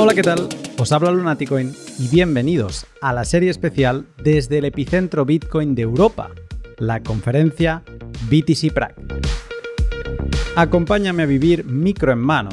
[0.00, 0.48] Hola, ¿qué tal?
[0.78, 6.30] Os habla Lunaticoin y bienvenidos a la serie especial desde el epicentro Bitcoin de Europa,
[6.76, 7.82] la conferencia
[8.30, 8.94] BTC Prague.
[10.54, 12.50] Acompáñame a vivir micro en mano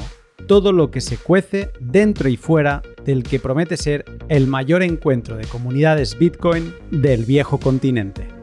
[0.48, 5.38] todo lo que se cuece dentro y fuera del que promete ser el mayor encuentro
[5.38, 8.35] de comunidades Bitcoin del viejo continente.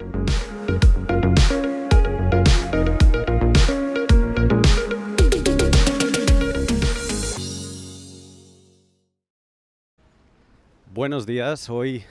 [10.95, 12.05] Buenos días, hoy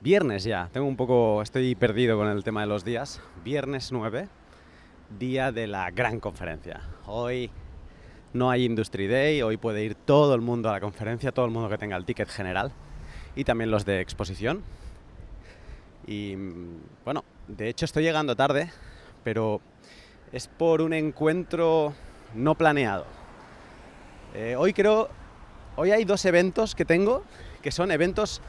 [0.00, 4.28] viernes ya, tengo un poco, estoy perdido con el tema de los días, viernes 9,
[5.18, 6.82] día de la gran conferencia.
[7.04, 7.50] Hoy
[8.32, 11.50] no hay Industry Day, hoy puede ir todo el mundo a la conferencia, todo el
[11.50, 12.70] mundo que tenga el ticket general
[13.34, 14.62] y también los de exposición.
[16.06, 16.36] Y
[17.04, 18.70] bueno, de hecho estoy llegando tarde,
[19.24, 19.60] pero
[20.30, 21.92] es por un encuentro
[22.36, 23.04] no planeado.
[24.32, 25.08] Eh, hoy creo,
[25.76, 27.22] hoy hay dos eventos que tengo
[27.62, 28.40] que son eventos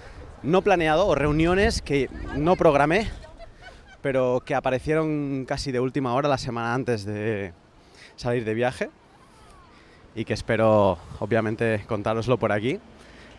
[0.44, 3.10] no planeados o reuniones que no programé,
[4.02, 7.52] pero que aparecieron casi de última hora la semana antes de
[8.16, 8.90] salir de viaje
[10.16, 12.80] y que espero obviamente contároslo por aquí.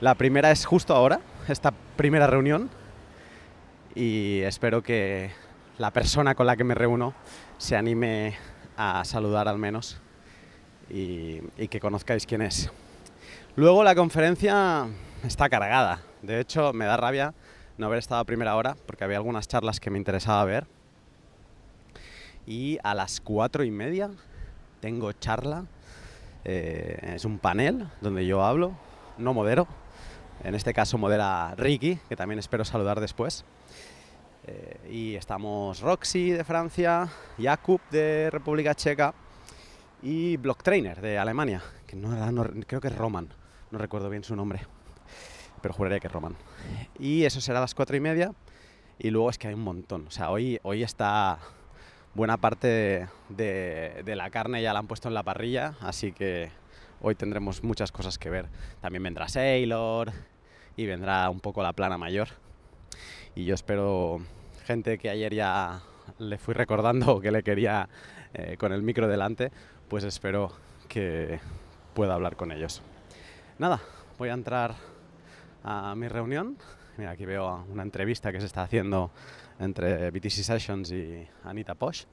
[0.01, 2.71] La primera es justo ahora, esta primera reunión,
[3.95, 5.31] y espero que
[5.79, 7.15] la persona con la que me reúno
[7.57, 8.35] se anime
[8.77, 10.01] a saludar al menos
[10.91, 12.71] y, y que conozcáis quién es.
[13.59, 14.87] Luego la conferencia
[15.25, 17.35] está cargada, de hecho me da rabia
[17.77, 20.69] no haber estado a primera hora porque había algunas charlas que me interesaba ver.
[22.47, 24.11] Y a las cuatro y media
[24.79, 25.65] tengo charla
[26.45, 28.75] eh, es un panel donde yo hablo,
[29.17, 29.67] no modero.
[30.45, 33.45] En este caso modera Ricky, que también espero saludar después.
[34.47, 37.09] Eh, y estamos Roxy de Francia,
[37.43, 39.13] Jakub de República Checa
[40.01, 43.31] y Blocktrainer de Alemania, que no, creo que es Roman,
[43.71, 44.61] no recuerdo bien su nombre,
[45.63, 46.37] pero juraría que es Roman.
[46.99, 48.33] Y eso será a las cuatro y media.
[48.99, 50.07] Y luego es que hay un montón.
[50.09, 51.39] O sea, hoy, hoy está
[52.15, 56.51] buena parte de, la carne ya la han puesto en la parrilla, así que
[57.01, 58.47] hoy tendremos muchas cosas que ver.
[58.81, 60.13] También vendrá Sailor
[60.77, 62.29] y vendrá un poco la plana mayor.
[63.37, 64.21] Y yo espero
[64.65, 65.81] gente que ayer ya
[66.19, 67.89] le fui recordando que le quería
[68.35, 69.53] eh, con el micro delante,
[69.89, 70.53] pues espero
[70.89, 71.39] que
[71.95, 72.83] pueda hablar con ellos.
[73.59, 73.81] Nada,
[74.19, 74.77] voy a entrar
[75.65, 76.57] a mi reunión.
[76.97, 79.11] Mira, aquí veo una entrevista que se está haciendo
[79.59, 82.05] entre BTC Sessions y Anita Posh.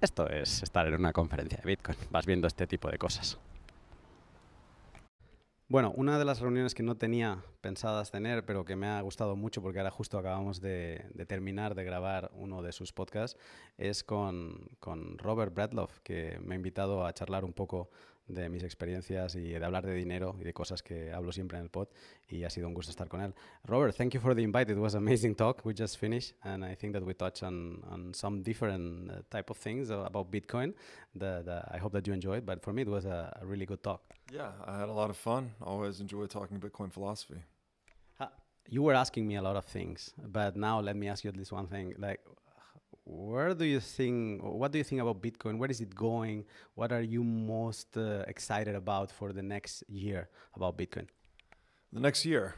[0.00, 3.38] Esto es estar en una conferencia de Bitcoin, vas viendo este tipo de cosas.
[5.68, 9.36] Bueno, una de las reuniones que no tenía pensadas tener, pero que me ha gustado
[9.36, 13.38] mucho porque ahora justo acabamos de, terminar de grabar uno de sus podcasts,
[13.78, 17.88] es con, con Robert Bradloff, que me ha invitado a charlar un poco
[18.28, 21.64] de mis experiencias y de hablar de dinero y de cosas que hablo siempre en
[21.64, 21.88] el pod
[22.28, 23.34] y ha sido un gusto estar con él.
[23.64, 24.70] Robert, thank you for the invite.
[24.70, 25.64] It was an amazing talk.
[25.64, 29.50] We just finished and I think that we touched on, on some different uh, type
[29.50, 30.74] of things about Bitcoin
[31.14, 32.44] that uh, I hope that you enjoyed.
[32.44, 34.02] But for me, it was a, a, really good talk.
[34.32, 35.52] Yeah, I had a lot of fun.
[35.62, 37.42] Always enjoy talking Bitcoin philosophy.
[38.68, 41.36] you were asking me a lot of things, but now let me ask you at
[41.36, 41.94] least one thing.
[41.98, 42.20] Like,
[43.06, 45.58] where do you think what do you think about bitcoin?
[45.58, 46.44] Where is it going?
[46.74, 51.06] What are you most uh, excited about for the next year about bitcoin?
[51.92, 52.56] The next year?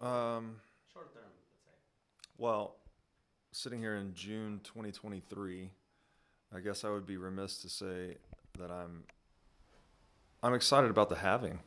[0.00, 0.56] Um,
[0.92, 1.70] short term let's say.
[2.36, 2.74] well
[3.50, 5.70] sitting here in june 2023
[6.54, 8.16] i guess i would be remiss to say
[8.56, 9.02] that i'm
[10.42, 11.58] i'm excited about the halving.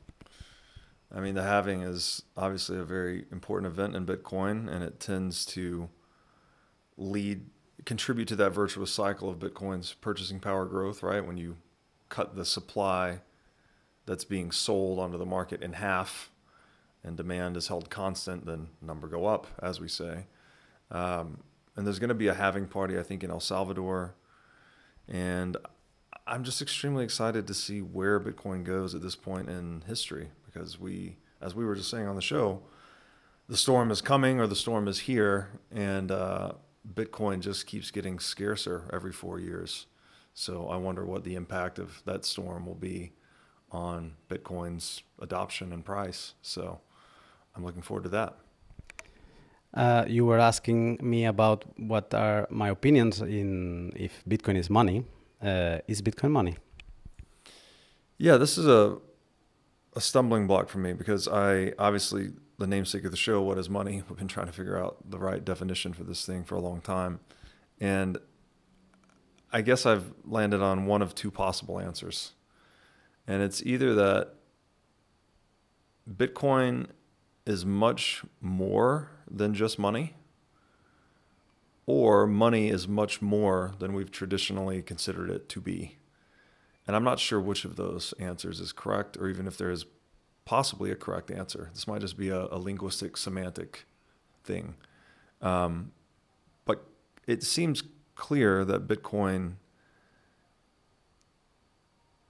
[1.13, 5.45] I mean the halving is obviously a very important event in bitcoin and it tends
[5.47, 5.89] to
[6.97, 7.49] lead
[7.85, 11.25] contribute to that virtuous cycle of Bitcoin's purchasing power growth, right?
[11.25, 11.57] When you
[12.09, 13.19] cut the supply
[14.05, 16.31] that's being sold onto the market in half
[17.03, 20.25] and demand is held constant, then number go up, as we say.
[20.91, 21.39] Um,
[21.75, 24.13] and there's going to be a halving party, I think, in El Salvador.
[25.07, 25.57] And
[26.27, 30.79] I'm just extremely excited to see where Bitcoin goes at this point in history because
[30.79, 32.61] we, as we were just saying on the show,
[33.47, 35.49] the storm is coming or the storm is here.
[35.71, 36.53] And, uh,
[36.85, 39.87] Bitcoin just keeps getting scarcer every four years.
[40.33, 43.13] So I wonder what the impact of that storm will be
[43.71, 46.33] on Bitcoin's adoption and price.
[46.41, 46.79] So
[47.55, 48.37] I'm looking forward to that.
[49.73, 55.05] Uh, you were asking me about what are my opinions in if Bitcoin is money.
[55.41, 56.57] Uh, is Bitcoin money?
[58.17, 58.97] Yeah, this is a
[59.95, 62.31] a stumbling block for me because I obviously
[62.61, 64.03] the namesake of the show, What is Money?
[64.09, 66.79] We've been trying to figure out the right definition for this thing for a long
[66.79, 67.19] time.
[67.79, 68.19] And
[69.51, 72.33] I guess I've landed on one of two possible answers.
[73.27, 74.35] And it's either that
[76.09, 76.87] Bitcoin
[77.45, 80.13] is much more than just money,
[81.85, 85.97] or money is much more than we've traditionally considered it to be.
[86.85, 89.85] And I'm not sure which of those answers is correct, or even if there is
[90.45, 91.69] possibly a correct answer.
[91.73, 93.85] This might just be a, a linguistic, semantic
[94.43, 94.75] thing.
[95.41, 95.91] Um,
[96.65, 96.85] but
[97.27, 97.83] it seems
[98.15, 99.53] clear that Bitcoin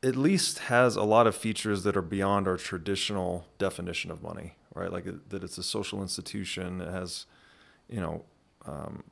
[0.04, 4.56] at least has a lot of features that are beyond our traditional definition of money,
[4.74, 4.92] right?
[4.92, 6.82] Like that it's a social institution.
[6.82, 7.28] It has,
[7.88, 8.24] you know,
[8.66, 9.04] um,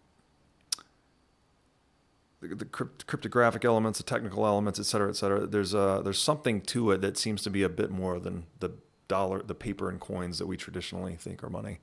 [2.42, 5.46] the, the crypt- cryptographic elements, the technical elements, et cetera, et cetera.
[5.46, 8.72] There's a, there's something to it that seems to be a bit more than the
[9.10, 11.80] dollar, the paper and coins that we traditionally think are money.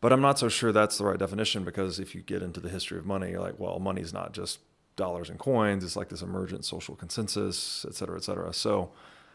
[0.00, 2.68] But I'm not so sure that's the right definition because if you get into the
[2.68, 4.60] history of money, you're like, well, money's not just
[4.94, 5.82] dollars and coins.
[5.82, 8.52] It's like this emergent social consensus, et cetera, et cetera.
[8.52, 8.90] So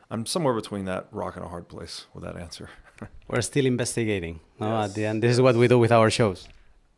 [0.10, 2.70] I'm somewhere between that rock and a hard place with that answer.
[3.28, 4.40] We're still investigating.
[4.60, 4.90] No, Yes.
[4.90, 6.48] at the end, this is what we do with our shows.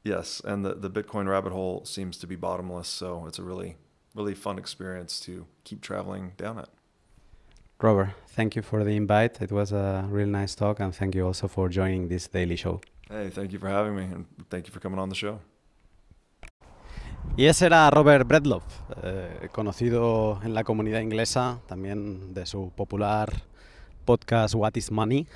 [0.04, 2.88] yes, and the, the Bitcoin rabbit hole seems to be bottomless.
[2.88, 3.78] So it's a really,
[4.14, 6.70] really fun experience to keep traveling down it.
[7.82, 9.42] Robert, thank you for the invite.
[9.42, 12.80] It was a real nice talk, and thank you also for joining this daily show.
[13.10, 15.40] Hey, thank you for having me, and thank you for coming on the show.
[17.38, 18.64] Y ese era Robert Bredlov,
[19.04, 23.44] eh, conocido en la comunidad inglesa, también de su popular
[24.06, 25.28] podcast What is Money,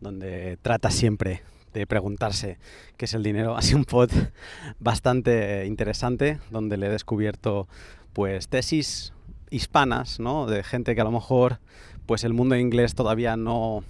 [0.00, 1.42] donde trata siempre
[1.74, 2.58] de preguntarse
[2.96, 3.56] qué es el dinero.
[3.56, 4.10] Ha sido un pod
[4.80, 7.68] bastante interesante, donde le he descubierto
[8.12, 9.12] pues tesis
[9.52, 10.46] hispanas, ¿no?
[10.46, 11.60] De gente que a lo mejor
[12.06, 13.84] pues el mundo inglés todavía no,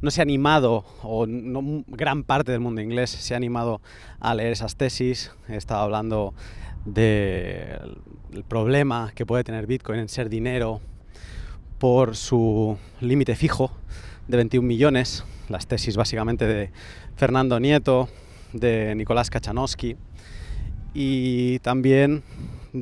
[0.00, 3.80] no se ha animado, o gran parte del mundo inglés se ha animado
[4.20, 5.32] a leer esas tesis.
[5.48, 6.34] He estado hablando
[6.84, 7.98] del
[8.30, 10.80] del problema que puede tener Bitcoin en ser dinero
[11.78, 13.70] por su límite fijo
[14.28, 15.24] de 21 millones.
[15.48, 16.70] Las tesis básicamente de
[17.16, 18.08] Fernando Nieto,
[18.52, 19.96] de Nicolás Kachanowski
[20.94, 22.22] y también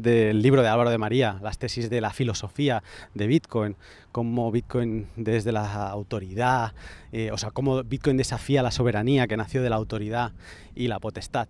[0.02, 2.82] del libro de Álvaro de María, las tesis de la filosofía
[3.14, 3.76] de Bitcoin,
[4.12, 6.72] cómo Bitcoin desde la autoridad,
[7.12, 10.32] eh, o sea, cómo Bitcoin desafía la soberanía que nació de la autoridad
[10.74, 11.48] y la potestad.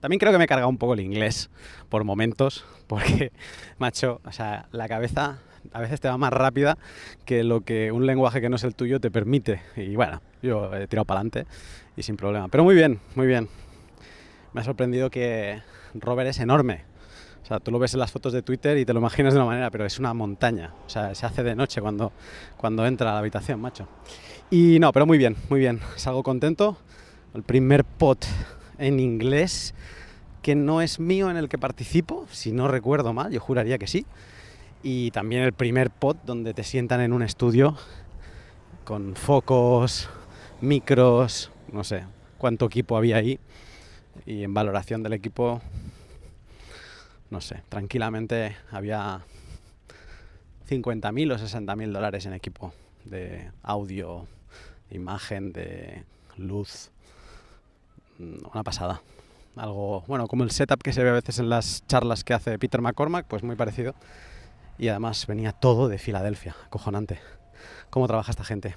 [0.00, 1.50] También creo que me he cargado un poco el inglés
[1.88, 3.32] por momentos, porque,
[3.78, 5.38] macho, o sea, la cabeza
[5.72, 6.78] a veces te va más rápida
[7.24, 9.60] que lo que un lenguaje que no es el tuyo te permite.
[9.76, 11.46] Y bueno, yo he tirado para adelante
[11.96, 12.48] y sin problema.
[12.48, 13.48] Pero muy bien, muy bien.
[14.52, 15.60] Me ha sorprendido que
[15.94, 16.84] Robert es enorme.
[17.48, 19.38] O sea, tú lo ves en las fotos de Twitter y te lo imaginas de
[19.38, 20.74] una manera, pero es una montaña.
[20.86, 22.12] O sea, se hace de noche cuando,
[22.58, 23.88] cuando entra a la habitación, macho.
[24.50, 25.80] Y no, pero muy bien, muy bien.
[25.96, 26.76] Salgo contento.
[27.32, 28.26] El primer pot
[28.76, 29.72] en inglés
[30.42, 33.86] que no es mío en el que participo, si no recuerdo mal, yo juraría que
[33.86, 34.04] sí.
[34.82, 37.78] Y también el primer pod donde te sientan en un estudio
[38.84, 40.10] con focos,
[40.60, 42.04] micros, no sé
[42.36, 43.40] cuánto equipo había ahí.
[44.26, 45.62] Y en valoración del equipo,
[47.30, 49.20] no sé, tranquilamente había
[50.68, 52.72] 50.000 o 60.000 dólares en equipo
[53.04, 54.26] de audio,
[54.90, 56.04] imagen, de
[56.36, 56.90] luz.
[58.18, 59.00] Mm, Una pasada.
[59.56, 62.58] Algo, bueno, como el setup que se ve a veces en las charlas que hace
[62.58, 63.94] Peter McCormack, pues muy parecido.
[64.78, 67.18] Y además venía todo de Filadelfia, acojonante.
[67.90, 68.76] ¿Cómo trabaja esta gente?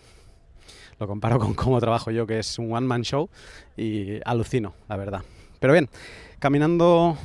[0.99, 3.29] Lo comparo con cómo trabajo yo, que es un one-man show,
[3.77, 5.21] y alucino, la verdad.
[5.59, 5.89] Pero bien,
[6.39, 7.17] caminando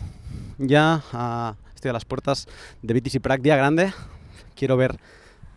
[0.58, 2.48] ya a, estoy a las puertas
[2.82, 3.92] de BTC Prague, día grande.
[4.54, 4.98] Quiero ver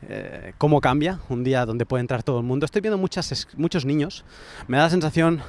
[0.07, 2.65] eh, cómo cambia un día donde puede entrar todo el mundo.
[2.65, 4.25] Estoy viendo muchas, muchos niños.
[4.67, 5.41] Me da la sensación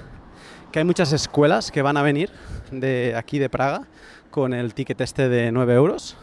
[0.73, 2.31] que hay muchas escuelas que van a venir
[2.71, 3.87] de aquí de Praga
[4.31, 6.17] con el ticket este de 9 euros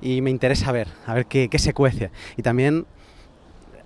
[0.00, 2.10] y me interesa ver, a ver qué, qué se cuece.
[2.36, 2.86] Y también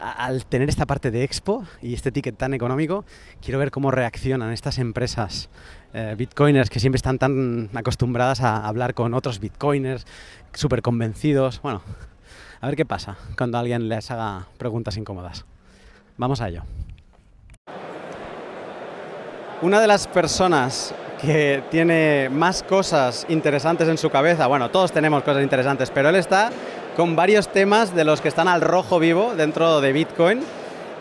[0.00, 3.04] al tener esta parte de Expo y este ticket tan económico,
[3.42, 5.50] quiero ver cómo reaccionan estas empresas
[5.92, 10.06] eh, bitcoiners que siempre están tan acostumbradas a hablar con otros bitcoiners
[10.52, 11.60] súper convencidos.
[11.62, 11.82] Bueno,
[12.60, 15.44] a ver qué pasa cuando alguien les haga preguntas incómodas.
[16.16, 16.62] Vamos a ello.
[19.62, 25.22] Una de las personas que tiene más cosas interesantes en su cabeza, bueno, todos tenemos
[25.22, 26.50] cosas interesantes, pero él está
[26.96, 30.40] con varios temas de los que están al rojo vivo dentro de Bitcoin.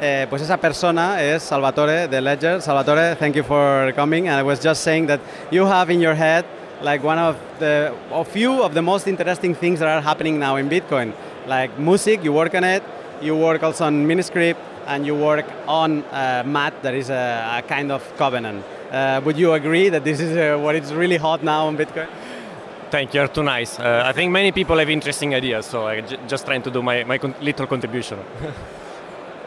[0.01, 2.61] Eh, pues esa persona es Salvatore de Ledger.
[2.61, 4.29] Salvatore, thank you for coming.
[4.29, 5.19] And I was just saying that
[5.51, 6.45] you have in your head
[6.81, 10.55] like one of the a few of the most interesting things that are happening now
[10.55, 11.11] in Bitcoin,
[11.47, 12.23] like music.
[12.23, 12.81] You work on it.
[13.21, 14.55] You work also on Miniscript,
[14.87, 16.43] and you work on uh,
[16.81, 18.63] that is a, a kind of covenant.
[18.89, 22.07] Uh, would you agree that this is uh, what is really hot now on Bitcoin?
[22.89, 23.77] Thank you, you're too nice.
[23.77, 27.03] Uh, I think many people have interesting ideas, so I'm just trying to do my,
[27.03, 28.17] my con- little contribution.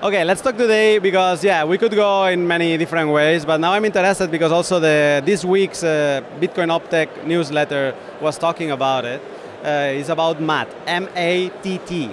[0.02, 3.72] Okay, let's talk today because yeah, we could go in many different ways, but now
[3.72, 9.22] I'm interested because also the this week's uh, Bitcoin Optech newsletter was talking about it.
[9.62, 12.06] Uh, it's about MAT, M-A-T-T.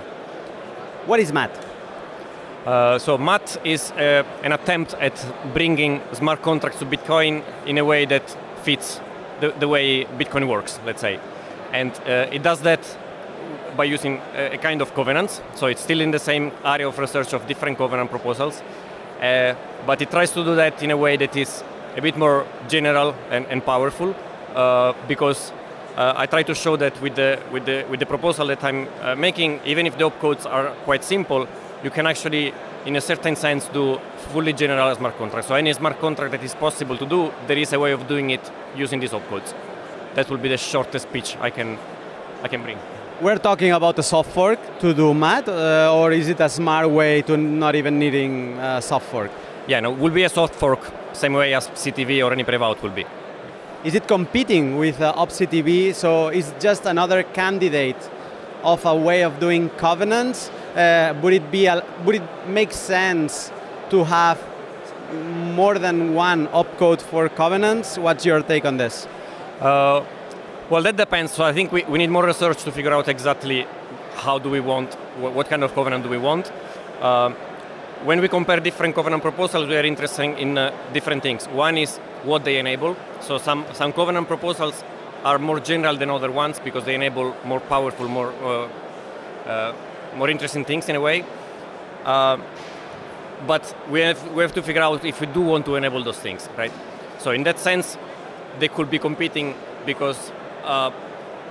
[1.08, 1.50] What is MAT?
[2.64, 5.16] Uh, so MAT is uh, an attempt at
[5.56, 9.02] bringing smart contracts to Bitcoin in a way that fits
[9.40, 11.20] the, the way Bitcoin works, let's say.
[11.74, 12.82] And uh, it does that
[13.80, 15.42] by using a, kind of covenants.
[15.56, 18.62] So it's still in the same area of research of different covenant proposals.
[19.22, 19.56] Uh,
[19.88, 21.64] but it tries to do that in a way that is
[21.96, 24.14] a bit more general and, and powerful
[24.54, 25.54] uh, because
[25.96, 28.88] uh, I try to show that with the, with the, with the proposal that I'm
[29.02, 31.48] uh, making, even if the opcodes are quite simple,
[31.82, 32.54] you can actually,
[32.86, 33.98] in a certain sense, do
[34.34, 35.48] fully general smart contracts.
[35.48, 38.30] So any smart contract that is possible to do, there is a way of doing
[38.32, 39.54] it using these opcodes.
[40.16, 41.78] That will be the shortest pitch I can,
[42.44, 42.78] I can bring.
[43.22, 46.90] We're talking about a soft fork to do MAT, uh, or is it a smart
[46.90, 49.30] way to not even needing a soft fork?
[49.68, 50.80] Yeah, no, will be a soft fork,
[51.12, 53.06] same way as CTV or any Prevout will be.
[53.84, 55.96] Is it competing with uh, OpCTV?
[55.96, 58.10] So it's just another candidate
[58.64, 60.50] of a way of doing covenants.
[60.74, 61.66] Uh, would it be?
[61.66, 63.52] A, would it make sense
[63.90, 64.42] to have
[65.56, 67.98] more than one opcode for covenants?
[67.98, 69.10] What's your take on this?
[69.60, 70.06] Uh,
[70.70, 71.32] well, that depends.
[71.32, 73.66] So I think we, we need more research to figure out exactly
[74.16, 76.52] how do we want, what kind of covenant do we want.
[77.02, 77.34] Um,
[78.04, 81.48] when we compare different covenant proposals, we are interested in uh, different things.
[81.48, 82.96] One is what they enable.
[83.22, 84.84] So some, some covenant proposals
[85.24, 89.76] are more general than other ones because they enable more powerful, more, uh, uh,
[90.16, 91.26] more interesting things in a way.
[92.06, 92.38] Uh,
[93.48, 96.20] but we have, we have to figure out if we do want to enable those
[96.20, 96.72] things, right?
[97.18, 97.98] So in that sense,
[98.60, 100.32] they could be competing because
[100.64, 100.92] uh,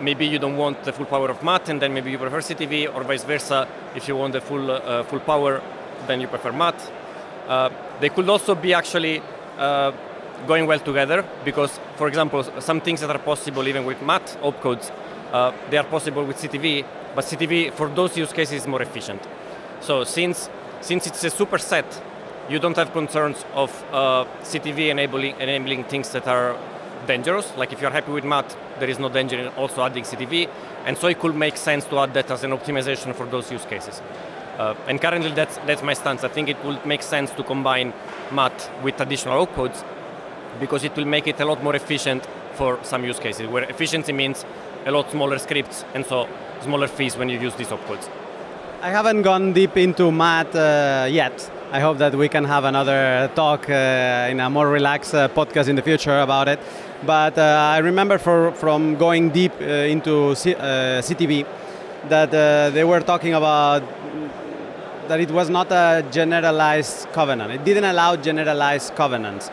[0.00, 2.94] maybe you don't want the full power of MAT and then maybe you prefer CTV
[2.94, 3.68] or vice versa.
[3.94, 5.62] If you want the full, uh, full power,
[6.06, 6.74] then you prefer MAT.
[7.46, 9.22] Uh, they could also be actually
[9.56, 9.92] uh,
[10.46, 14.90] going well together because, for example, some things that are possible even with MAT opcodes,
[15.32, 16.84] uh, they are possible with CTV,
[17.14, 19.20] but CTV for those use cases is more efficient.
[19.80, 20.48] So since,
[20.80, 21.84] since it's a superset,
[22.48, 26.56] you don't have concerns of uh, CTV enabling, enabling things that are
[27.06, 27.56] dangerous.
[27.56, 30.48] Like if you're happy with MAT, there is no danger in also adding CTV,
[30.84, 33.64] and so it could make sense to add that as an optimization for those use
[33.64, 34.02] cases.
[34.58, 36.24] Uh, and currently that's, that's my stance.
[36.24, 37.92] I think it would make sense to combine
[38.32, 39.84] MAT with additional opcodes
[40.58, 44.12] because it will make it a lot more efficient for some use cases, where efficiency
[44.12, 44.44] means
[44.84, 46.28] a lot smaller scripts and so
[46.60, 48.08] smaller fees when you use these opcodes.
[48.82, 51.50] I haven't gone deep into MAT uh, yet.
[51.70, 55.68] I hope that we can have another talk uh, in a more relaxed uh, podcast
[55.68, 56.58] in the future about it.
[57.04, 61.46] But uh, I remember for, from going deep uh, into C- CTV
[62.08, 62.30] that
[62.72, 63.82] they were talking about
[65.08, 67.52] that it was not a generalized covenant.
[67.52, 69.50] It didn't allow generalized covenants.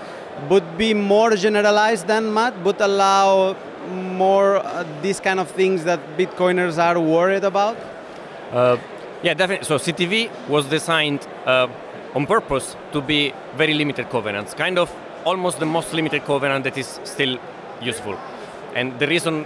[0.50, 3.56] Would be more generalized than MAT, would allow
[3.88, 7.78] more uh, these kind of things that Bitcoiners are worried about?
[8.52, 8.78] Uh,
[9.24, 9.66] yeah, definitely.
[9.66, 11.68] So CTV was designed uh,
[12.14, 14.94] on purpose to be very limited covenants, kind of
[15.26, 17.38] almost the most limited covenant that is still
[17.82, 18.18] useful.
[18.76, 19.46] And the reason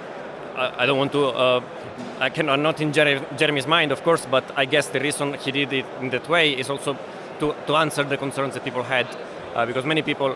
[0.55, 1.62] I don't want to uh,
[2.19, 5.71] I can not in Jeremy's mind, of course, but I guess the reason he did
[5.71, 6.98] it in that way is also
[7.39, 9.07] to, to answer the concerns that people had,
[9.55, 10.36] uh, because many people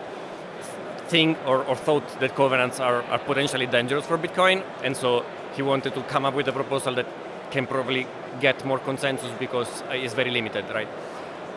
[1.08, 5.24] think or, or, thought that covenants are, are potentially dangerous for Bitcoin, and so
[5.54, 7.06] he wanted to come up with a proposal that
[7.50, 8.06] can probably
[8.40, 10.88] get more consensus because it's very limited, right?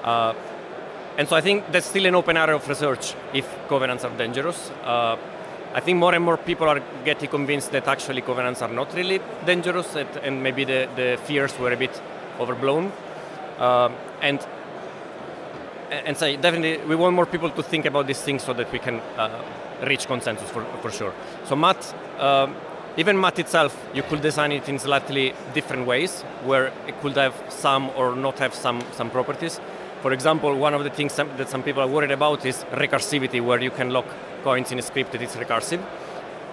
[0.03, 0.33] Uh,
[1.17, 4.69] and so I think that's still an open area of research if covenants are dangerous.
[4.83, 5.17] Uh,
[5.73, 9.19] I think more and more people are getting convinced that actually covenants are not really
[9.45, 12.01] dangerous and maybe the, the fears were a bit
[12.39, 12.91] overblown.
[13.57, 14.45] Um, and
[15.89, 18.79] and so definitely we want more people to think about these things so that we
[18.79, 19.41] can uh,
[19.87, 21.13] reach consensus for, for sure.
[21.45, 22.55] So MAT, um,
[22.97, 27.35] even MAT itself, you could design it in slightly different ways where it could have
[27.49, 29.59] some or not have some, some properties.
[30.01, 33.59] For example, one of the things that some people are worried about is recursivity, where
[33.59, 34.05] you can lock
[34.43, 35.83] coins in a script that is recursive.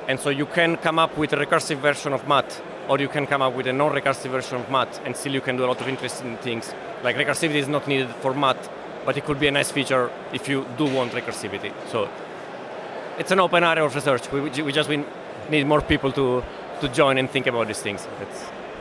[0.08, 3.26] And so you can come up with a recursive version of MAT, or you can
[3.26, 5.80] come up with a non-recursive version of MAT, and still you can do a lot
[5.80, 6.74] of interesting things.
[7.02, 8.56] Like recursivity is not needed for MAT,
[9.04, 11.72] but it could be a nice feature if you do want recursivity.
[11.90, 12.08] So
[13.18, 14.30] it's an open area of research.
[14.32, 14.90] We, we just
[15.50, 16.42] need more people to,
[16.80, 18.06] to join and think about these things.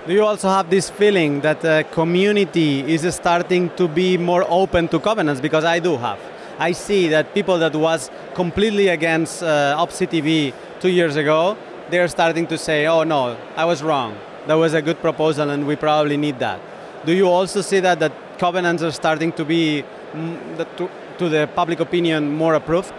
[0.05, 4.87] Do you also have this feeling that the community is starting to be more open
[4.89, 5.39] to covenants?
[5.39, 6.19] Because I do have.
[6.59, 11.57] I see that people that was completely against uh, OpCTV two years ago,
[11.89, 14.17] they're starting to say, oh no, I was wrong.
[14.47, 16.59] That was a good proposal and we probably need that.
[17.05, 21.49] Do you also see that, that covenants are starting to be mm, to, to the
[21.55, 22.93] public opinion more approved?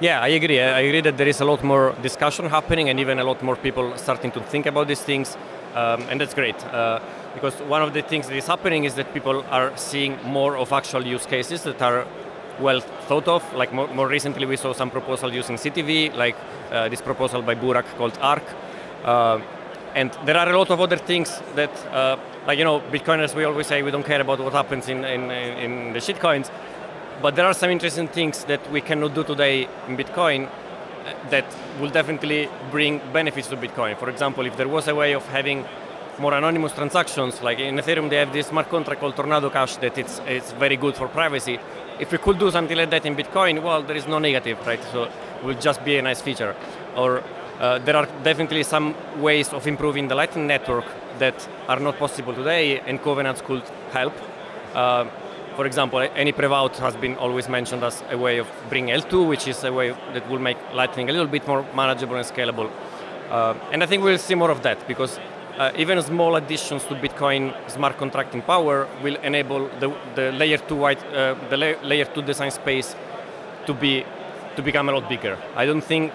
[0.00, 0.58] Yeah, I agree.
[0.60, 3.56] I agree that there is a lot more discussion happening and even a lot more
[3.56, 5.36] people starting to think about these things,
[5.74, 6.56] um, and that's great.
[6.66, 7.00] Uh,
[7.34, 10.72] because one of the things that is happening is that people are seeing more of
[10.72, 12.06] actual use cases that are
[12.60, 13.54] well thought of.
[13.54, 16.36] Like more, more recently, we saw some proposal using CTV, like
[16.70, 18.44] uh, this proposal by Burak called ARC.
[19.04, 19.40] Uh,
[19.94, 23.44] and there are a lot of other things that, uh, like you know, Bitcoiners, we
[23.44, 26.50] always say we don't care about what happens in, in, in the shitcoins,
[27.20, 30.48] but there are some interesting things that we cannot do today in Bitcoin
[31.30, 31.44] that
[31.80, 33.96] will definitely bring benefits to Bitcoin.
[33.96, 35.64] For example, if there was a way of having
[36.18, 39.96] more anonymous transactions, like in Ethereum they have this smart contract called Tornado Cash that
[39.96, 41.58] it's, it's very good for privacy.
[41.98, 44.82] If we could do something like that in Bitcoin, well, there is no negative, right?
[44.92, 46.54] So it will just be a nice feature.
[46.96, 47.22] Or
[47.58, 50.84] uh, there are definitely some ways of improving the Lightning Network
[51.18, 54.14] that are not possible today, and Covenants could help.
[54.74, 55.06] Uh,
[55.56, 59.48] for example, any Prevout has been always mentioned as a way of bringing L2, which
[59.48, 62.70] is a way that will make Lightning a little bit more manageable and scalable.
[63.30, 65.18] Uh, and I think we'll see more of that because
[65.58, 70.76] uh, even small additions to Bitcoin smart contracting power will enable the, the layer two
[70.76, 72.96] white, uh, the la layer two design space
[73.66, 74.04] to be
[74.56, 75.38] to become a lot bigger.
[75.56, 76.12] I don't think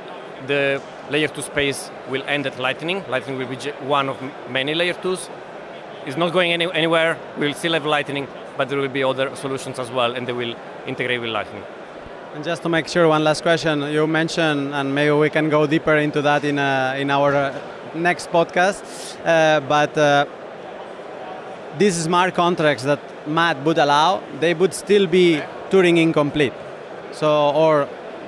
[0.47, 3.03] the layer 2 space will end at Lightning.
[3.09, 3.55] Lightning will be
[3.87, 4.17] one of
[4.49, 5.29] many layer 2s.
[6.05, 7.17] It's not going any, anywhere.
[7.37, 10.55] We'll still have Lightning, but there will be other solutions as well, and they will
[10.85, 11.63] integrate with Lightning.
[12.35, 13.81] And just to make sure, one last question.
[13.83, 17.59] You mentioned, and maybe we can go deeper into that in, uh, in our uh,
[17.93, 18.83] next podcast,
[19.25, 20.25] uh, but uh,
[21.77, 26.53] these smart contracts that Matt would allow, they would still be Turing incomplete.
[27.11, 27.87] So, or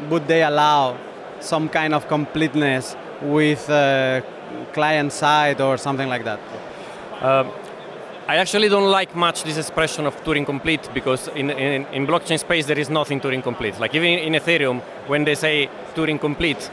[0.10, 0.98] would they allow
[1.40, 4.22] some kind of completeness with uh,
[4.74, 6.40] client side or something like that?
[7.22, 7.52] Um,
[8.30, 12.38] I actually don't like much this expression of Turing complete because in, in, in, blockchain
[12.38, 13.80] space there is nothing Turing complete.
[13.80, 16.70] Like even in Ethereum, when they say Turing complete,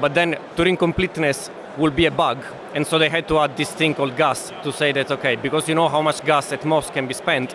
[0.00, 2.38] but then Turing completeness will be a bug,
[2.74, 5.68] and so they had to add this thing called gas to say that okay, because
[5.68, 7.54] you know how much gas at most can be spent,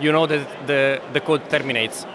[0.00, 2.06] you know that the, the code terminates.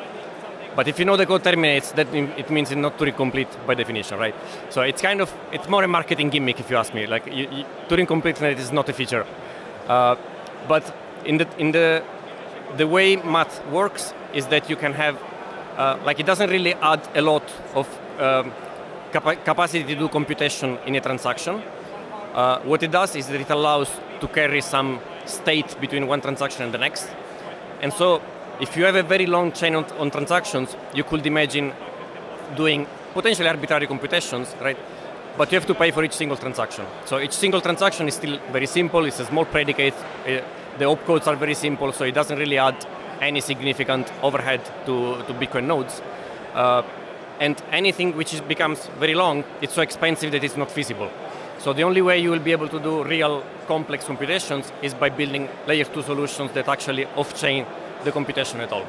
[0.76, 3.76] But if you know the code terminates, that it means it's not Turing complete by
[3.76, 4.34] definition, right?
[4.72, 7.06] So it's kind of it's more a marketing gimmick, if you ask me.
[7.06, 9.28] Like you, you, Turing completeness is not a feature,
[9.88, 10.16] uh,
[10.68, 10.96] but
[11.26, 12.04] in the in the
[12.78, 15.22] the way math works is that you can have
[15.78, 17.44] uh, like it doesn't really add a lot
[17.76, 17.88] of
[18.20, 18.52] um,
[19.12, 21.62] capa capacity to do computation in a transaction.
[22.34, 23.90] Uh, what it does is that it allows
[24.22, 27.10] to carry some state between one transaction and the next,
[27.82, 28.22] and so
[28.62, 31.74] if you have a very long chain on, on transactions, you could imagine
[32.56, 34.78] doing potentially arbitrary computations, right?
[35.38, 36.86] But you have to pay for each single transaction.
[37.06, 39.06] So each single transaction is still very simple.
[39.06, 39.94] It's a small predicate.
[39.94, 40.42] Uh,
[40.78, 42.86] the opcodes are very simple, so it doesn't really add
[43.22, 46.02] any significant overhead to, to Bitcoin nodes.
[46.54, 46.84] Uh,
[47.40, 51.10] and anything which is, becomes very long, it's so expensive that it's not feasible.
[51.60, 55.10] So the only way you will be able to do real complex computations is by
[55.10, 57.66] building layer two solutions that actually off-chain
[58.04, 58.86] the computation at all.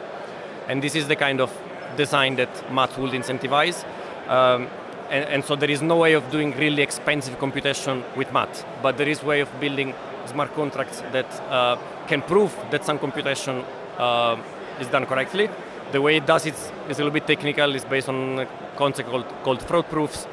[0.69, 1.53] And this is the kind of
[1.97, 3.85] design that Matt would incentivize.
[4.29, 4.69] Um,
[5.13, 8.97] and, and, so there is no way of doing really expensive computation with Matt, but
[8.97, 9.95] there is way of building
[10.27, 13.63] smart contracts that uh, can prove that some computation
[13.99, 14.37] uh,
[14.81, 15.51] is done correctly.
[15.93, 16.55] The way it does it
[16.89, 18.47] is a little bit technical, it's based on a
[18.77, 20.27] concept called, called fraud proofs.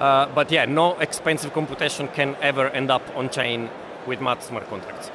[0.00, 3.68] Uh, but yeah, no expensive computation can ever end up on chain
[4.06, 5.10] with Matt smart contracts.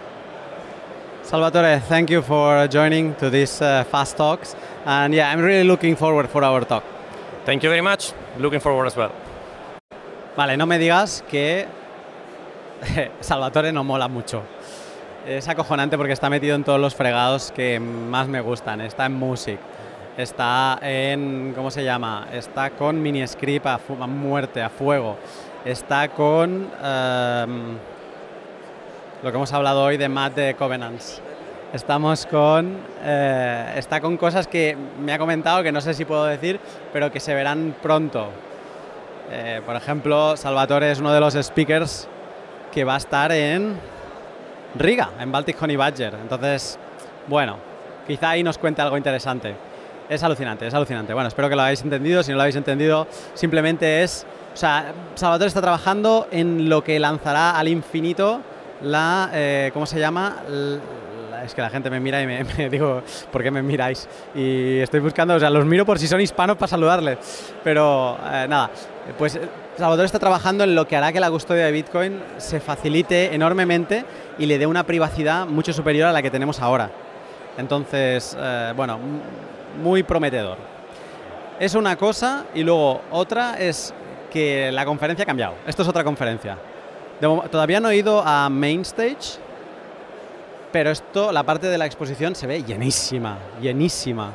[1.23, 4.55] Salvatore, thank you for joining to this uh, fast talks.
[4.86, 6.84] And yeah, I'm really looking forward for our talk.
[7.49, 8.13] Thank you very much.
[8.38, 9.12] Looking forward as well.
[10.38, 11.65] Vale, no me digas que
[13.21, 14.43] Salvatore no mola mucho.
[15.25, 18.81] Es acojonante porque está metido en todos los fregados que más me gustan.
[18.81, 19.57] Está en Music,
[20.15, 22.27] está en, ¿cómo se llama?
[22.31, 25.17] Está con mini script a, a muerte, a fuego.
[25.65, 26.69] Está con...
[26.83, 27.77] Um,
[29.23, 31.19] lo que hemos hablado hoy de Matt de Covenants.
[31.73, 32.77] Estamos con.
[33.03, 36.60] Eh, está con cosas que me ha comentado que no sé si puedo decir,
[36.91, 38.29] pero que se verán pronto.
[39.32, 42.08] Eh, por ejemplo, Salvatore es uno de los speakers
[42.71, 43.79] que va a estar en
[44.79, 46.15] Riga, en Baltic Honey Badger.
[46.19, 46.79] Entonces,
[47.27, 47.58] bueno,
[48.08, 49.55] quizá ahí nos cuente algo interesante.
[50.10, 51.13] Es alucinante, es alucinante.
[51.13, 52.23] Bueno, espero que lo hayáis entendido.
[52.23, 53.05] Si no lo habéis entendido,
[53.36, 54.25] simplemente es.
[54.55, 58.41] O sea, Salvatore está trabajando en lo que lanzará al infinito
[58.82, 60.38] la, eh, ¿cómo se llama?
[61.43, 64.08] Es que la gente me mira y me, digo, ¿por qué me miráis?
[64.36, 67.17] Y estoy buscando, o sea, los miro por si son hispanos para saludarles.
[67.63, 68.69] Pero eh, nada,
[69.17, 69.39] pues
[69.78, 74.06] Salvador está trabajando en lo que hará que la custodia de Bitcoin se facilite enormemente
[74.38, 76.91] y le dé una privacidad mucho superior a la que tenemos ahora.
[77.58, 78.99] Entonces, eh, bueno,
[79.82, 80.58] muy prometedor.
[81.60, 83.93] Es una cosa y luego otra es
[84.32, 85.56] que la conferencia ha cambiado.
[85.67, 86.58] Esto es otra conferencia.
[87.52, 89.39] todavía no he ido a Main Stage,
[90.71, 94.34] pero esto, la parte de la exposición se ve llenísima, llenísima.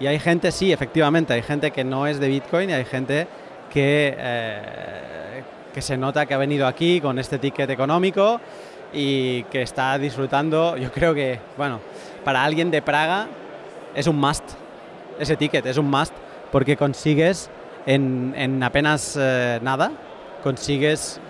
[0.00, 3.26] Y hay gente, sí, efectivamente, hay gente que no es de Bitcoin y hay gente
[3.70, 5.42] que, eh,
[5.74, 8.40] que se nota que ha venido aquí con este ticket económico
[8.92, 10.76] y que está disfrutando.
[10.76, 11.80] Yo creo que, bueno,
[12.24, 13.26] para alguien de Praga
[13.94, 14.44] es un must.
[15.18, 16.14] Ese ticket es un must
[16.52, 17.50] porque consigues
[17.86, 19.90] en, apenas eh, nada,
[20.42, 21.20] consigues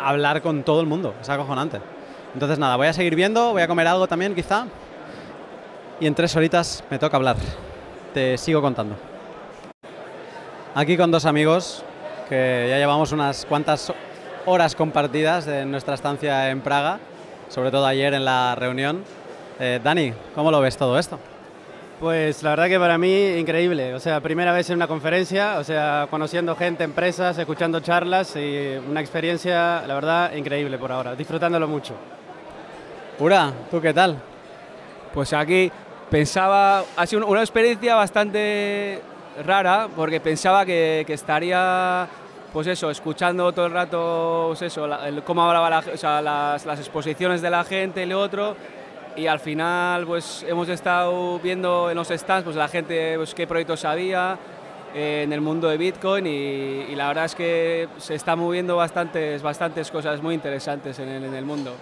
[0.00, 1.14] hablar con todo el mundo.
[1.20, 1.80] Es acojonante.
[2.34, 4.66] Entonces nada, voy a seguir viendo, voy a comer algo también quizá.
[6.00, 7.36] Y en tres horitas me toca hablar.
[8.14, 8.96] Te sigo contando.
[10.74, 11.82] Aquí con dos amigos
[12.28, 13.92] que ya llevamos unas cuantas
[14.46, 17.00] horas compartidas de nuestra estancia en Praga,
[17.48, 19.02] sobre todo ayer en la reunión.
[19.58, 21.18] Eh, Dani, ¿cómo lo ves todo esto?
[22.00, 25.64] Pues la verdad que para mí increíble, o sea, primera vez en una conferencia, o
[25.64, 31.66] sea, conociendo gente, empresas, escuchando charlas y una experiencia, la verdad, increíble por ahora, disfrutándolo
[31.66, 31.94] mucho.
[33.18, 34.16] Pura, ¿tú qué tal?
[35.12, 35.72] Pues aquí
[36.08, 39.02] pensaba, ha sido una experiencia bastante
[39.44, 42.06] rara porque pensaba que, estaría
[42.52, 44.88] pues eso, escuchando todo el rato pues eso,
[45.24, 48.54] cómo hablaba la, o sea, las, las, exposiciones de la gente y lo otro,
[49.18, 53.48] y al final pues hemos estado viendo en los stands pues la gente pues, qué
[53.48, 54.38] proyectos había
[54.94, 59.42] eh, en el mundo de Bitcoin y, la verdad es que se están moviendo bastantes,
[59.42, 61.74] bastantes cosas muy interesantes en el, mundo.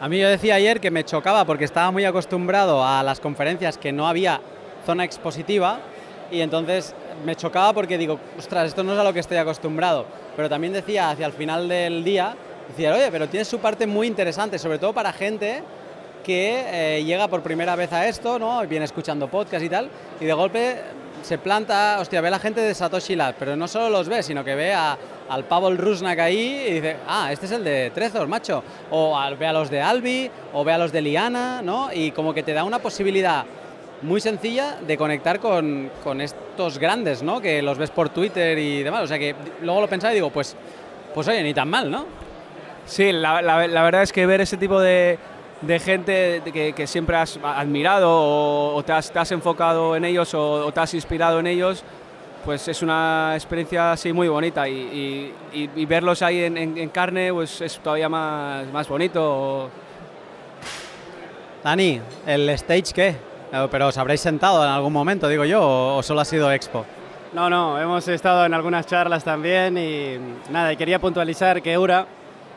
[0.00, 3.78] A mí yo decía ayer que me chocaba porque estaba muy acostumbrado a las conferencias
[3.78, 4.40] que no había
[4.84, 5.80] zona expositiva
[6.30, 6.94] y entonces
[7.24, 10.04] me chocaba porque digo, ostras, esto no es a lo que estoy acostumbrado.
[10.36, 12.36] Pero también decía hacia el final del día,
[12.68, 15.62] decía, oye, pero tiene su parte muy interesante, sobre todo para gente
[16.24, 18.66] que eh, llega por primera vez a esto, ¿no?
[18.66, 20.80] Viene escuchando podcast y tal, y de golpe
[21.22, 24.44] se planta, hostia, ve la gente de Satoshi Lab, pero no solo los ve, sino
[24.44, 24.96] que ve a,
[25.28, 28.62] al Pavel Rusnak ahí y dice, ah, este es el de Trezor, macho.
[28.90, 31.92] O ve a los de Albi, o ve a los de Liana, ¿no?
[31.92, 33.44] Y como que te da una posibilidad
[34.02, 37.40] muy sencilla de conectar con, con, estos grandes, ¿no?
[37.40, 39.02] Que los ves por Twitter y demás.
[39.02, 40.56] O sea que luego lo pensaba y digo, pues,
[41.14, 42.06] pues oye, ni tan mal, ¿no?
[42.86, 45.18] Sí, la, la, la verdad es que ver ese tipo de,
[45.60, 46.42] de gente
[46.74, 51.46] que, siempre has admirado o, te, has, enfocado en ellos o, te has inspirado en
[51.46, 51.84] ellos,
[52.44, 55.32] pues es una experiencia así muy bonita y,
[55.88, 59.68] verlos ahí en, carne pues es todavía más, más bonito.
[61.62, 63.08] Dani, ¿el stage qué?
[63.52, 66.86] Eh, ¿Pero os habréis sentado en algún momento, digo yo, o solo ha sido expo?
[67.32, 70.18] No, no, hemos estado en algunas charlas también y
[70.50, 72.06] nada, quería puntualizar que Eura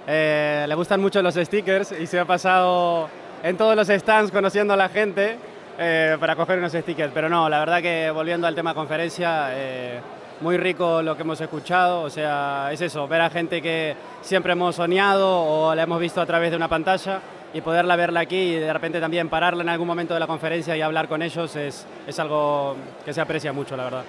[0.08, 3.10] eh, le gustan mucho los stickers y se ha pasado
[3.42, 5.38] en todos los stands conociendo a la gente
[5.78, 7.12] eh, para coger unos stickers.
[7.14, 10.00] Pero no, la verdad que volviendo al tema conferencia, eh,
[10.42, 12.02] muy rico lo que hemos escuchado.
[12.02, 16.22] O sea, es eso, ver a gente que siempre hemos soñado o la hemos visto
[16.22, 17.22] a través de una pantalla
[17.54, 20.76] y poderla verla aquí y de repente también pararla en algún momento de la conferencia
[20.76, 24.04] y hablar con ellos es, es algo que se aprecia mucho, la verdad.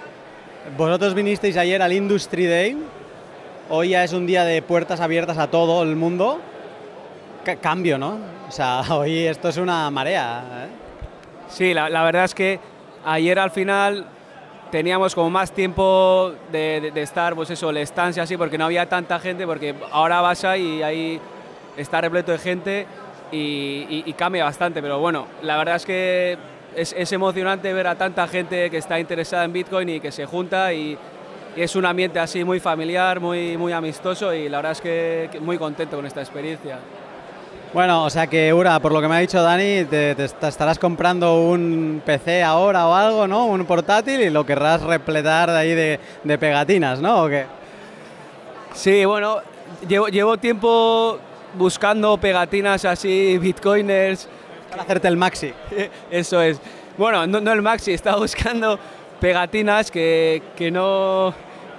[0.75, 2.77] Vosotros vinisteis ayer al Industry Day
[3.67, 6.39] Hoy ya es un día de puertas abiertas a todo el mundo.
[7.61, 8.19] cambio, ¿no?
[8.47, 10.43] O sea, hoy esto es una marea.
[10.65, 10.67] ¿eh?
[11.49, 12.59] Sí, la, verdad es que
[13.03, 14.05] ayer al final
[14.69, 19.19] teníamos como más tiempo de, estar, pues eso, la estancia así, porque no había tanta
[19.19, 21.19] gente, porque ahora vas ahí y ahí
[21.75, 22.85] está repleto de gente
[23.31, 26.37] y, cambia bastante, pero bueno, la verdad es que
[26.75, 30.25] es, es, emocionante ver a tanta gente que está interesada en Bitcoin y que se
[30.25, 30.97] junta y,
[31.63, 35.57] es un ambiente así muy familiar, muy, muy amistoso y la verdad es que, muy
[35.57, 36.79] contento con esta experiencia.
[37.73, 41.41] Bueno, o sea que Ura, por lo que me ha dicho Dani, te, estarás comprando
[41.41, 43.45] un PC ahora o algo, ¿no?
[43.47, 47.23] Un portátil y lo querrás repletar de ahí de, pegatinas, ¿no?
[47.23, 47.45] ¿O qué?
[48.73, 49.39] Sí, bueno,
[49.87, 51.19] llevo, llevo tiempo
[51.57, 54.27] buscando pegatinas así, bitcoiners.
[54.69, 55.53] Para hacerte el maxi.
[56.11, 56.59] Eso es.
[56.97, 58.79] Bueno, no, no el maxi, estaba buscando
[59.19, 61.33] pegatinas que, que no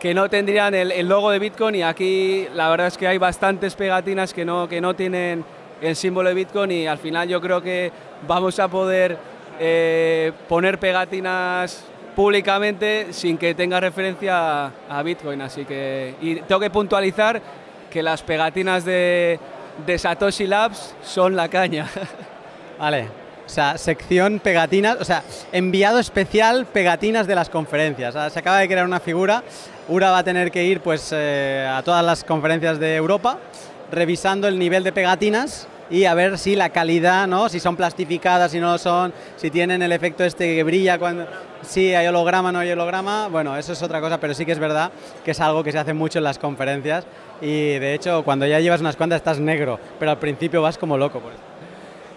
[0.07, 3.75] que no tendrían el, logo de Bitcoin y aquí la verdad es que hay bastantes
[3.75, 5.45] pegatinas que no, que no tienen
[5.83, 7.91] el símbolo de Bitcoin y al final yo creo que
[8.25, 9.19] vamos a poder
[9.59, 15.43] eh, poner pegatinas públicamente sin que tenga referencia a, Bitcoin.
[15.43, 17.43] Así que y tengo que puntualizar
[17.91, 19.41] que las pegatinas de,
[19.85, 21.89] de Satoshi Labs son la caña.
[22.79, 23.09] Vale,
[23.45, 28.15] o sea, sección pegatinas, o sea, enviado especial pegatinas de las conferencias.
[28.33, 29.43] se acaba de crear una figura.
[29.89, 33.39] Ura va a tener que ir pues, eh, a todas las conferencias de Europa
[33.93, 37.49] revisando el nivel de pegatinas y a ver si la calidad, ¿no?
[37.49, 41.27] Si son plastificadas, si no lo son, si tienen el efecto este que brilla cuando
[41.63, 44.59] si hay holograma, no hay holograma, bueno, eso es otra cosa, pero sí que es
[44.59, 44.91] verdad
[45.25, 47.07] que es algo que se hace mucho en las conferencias
[47.41, 50.99] y de hecho cuando ya llevas unas cuantas estás negro, pero al principio vas como
[50.99, 51.43] loco por eso.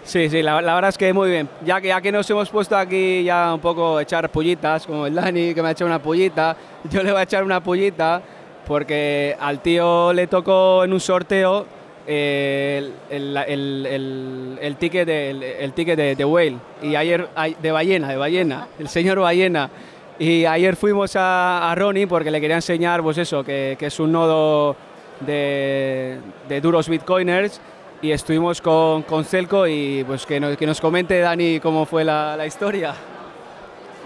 [0.04, 1.48] Sí, sí, la, la, verdad es que muy bien.
[1.64, 5.06] Ya que, ya que nos hemos puesto aquí ya un poco a echar pullitas, como
[5.06, 6.56] el Dani que me ha echado una pullita,
[6.90, 8.22] yo le voy a echar una pullita
[8.66, 11.66] porque al tío le tocó en un sorteo
[12.06, 17.28] el, el, el, el, ticket, de, ticket de, de, whale y ayer
[17.60, 19.70] de ballena, de ballena, el señor ballena.
[20.18, 24.00] Y ayer fuimos a, a Ronnie porque le quería enseñar, pues eso, que, que es
[24.00, 24.76] un nodo
[25.20, 27.60] de, de, duros bitcoiners
[28.02, 32.04] y estuvimos con, con Celco y pues que nos, que nos comente Dani cómo fue
[32.04, 32.94] la, la historia.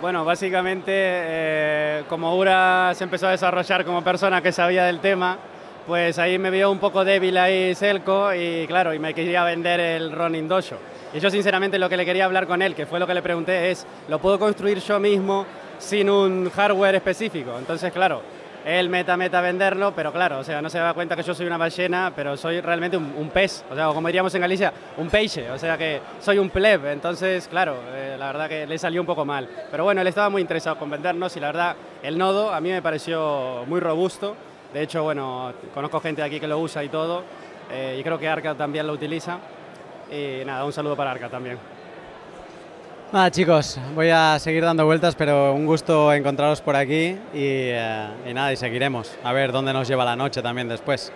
[0.00, 5.38] Bueno, básicamente eh, como Ura se empezó a desarrollar como persona que sabía del tema,
[5.86, 9.80] pues ahí me vio un poco débil ahí Selco y claro, y me quería vender
[9.80, 10.76] el Ronin Dojo.
[11.14, 13.22] Y yo sinceramente lo que le quería hablar con él, que fue lo que le
[13.22, 15.46] pregunté, es, ¿lo puedo construir yo mismo
[15.78, 17.56] sin un hardware específico?
[17.56, 18.20] Entonces, claro,
[18.64, 21.46] él meta, meta venderlo, pero claro, o sea, no se da cuenta que yo soy
[21.46, 25.50] una ballena, pero soy realmente un, pez, o sea, como diríamos en Galicia, un peixe,
[25.50, 29.06] o sea que soy un pleb, entonces, claro, eh, la verdad que le salió un
[29.06, 29.48] poco mal.
[29.70, 32.70] Pero bueno, él estaba muy interesado en vendernos y la verdad, el nodo a mí
[32.70, 34.34] me pareció muy robusto,
[34.72, 37.22] de hecho, bueno, conozco gente aquí que lo usa y todo,
[37.70, 39.38] eh, y creo que Arca también lo utiliza.
[40.10, 41.58] Y nada, un saludo para Arca también.
[43.14, 48.08] Nada chicos, voy a seguir dando vueltas, pero un gusto encontraros por aquí y, eh,
[48.28, 49.16] y nada, y seguiremos.
[49.22, 51.12] A ver dónde nos lleva la noche también después.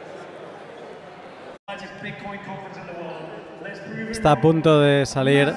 [4.13, 5.53] Está a punto de salir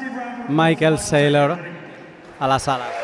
[0.48, 1.60] Michael Saylor
[2.40, 3.01] a la sala.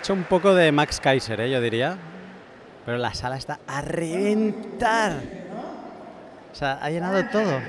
[0.00, 1.50] Hecho un poco de Max Kaiser, ¿eh?
[1.50, 1.98] yo diría.
[2.86, 5.20] Pero la sala está a reventar.
[6.50, 7.60] O sea, ha llenado todo.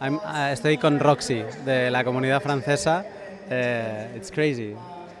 [0.00, 3.04] I'm, uh, estoy con Roxy, de la comunidad francesa.
[3.50, 4.74] Uh, it's crazy.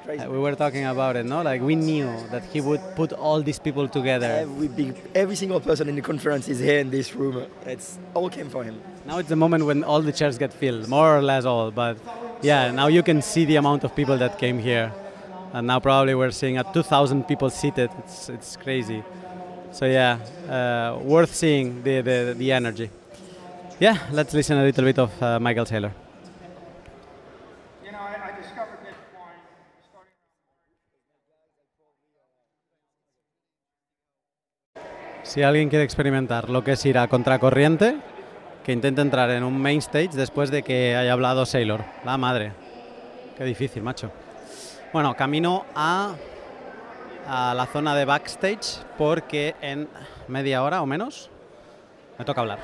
[0.08, 1.42] Uh, we were talking about it, no?
[1.42, 4.26] Like we knew that he would put all these people together.
[4.40, 7.44] Every, big, every single person in the conference is here in this room.
[7.66, 8.80] It's all came for him.
[9.04, 11.70] Now it's the moment when all the chairs get filled, more or less all.
[11.70, 11.98] But
[12.40, 14.90] yeah, now you can see the amount of people that came here.
[15.52, 17.90] And now probably we're seeing at 2,000 people seated.
[17.98, 19.02] It's it's crazy.
[19.72, 22.90] So yeah, uh, worth seeing the, the the energy.
[23.78, 25.92] Yeah, let's listen a little bit of uh, Michael Taylor.
[35.22, 37.98] Si alguien quiere experimentar lo que es ir a contracorriente,
[38.64, 41.84] que intente entrar en un main stage después de que haya hablado Sailor.
[42.04, 42.52] La madre.
[43.38, 44.10] Qué difícil, macho.
[44.92, 46.14] Bueno, camino a,
[47.28, 49.88] a, la zona de backstage porque en
[50.26, 51.30] media hora o menos
[52.18, 52.58] me toca hablar.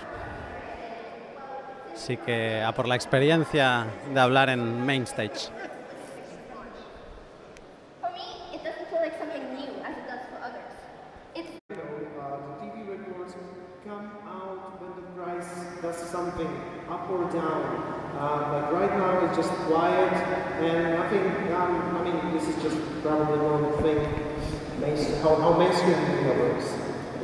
[1.94, 5.50] Así que a por la experiencia de hablar en main stage.
[16.10, 16.48] something
[16.88, 17.62] up or down.
[18.18, 20.12] Uh, but right now it's just quiet
[20.60, 21.45] and nothing.
[22.96, 23.98] Is probably normal thing.
[25.22, 26.74] How, how mainstream media works.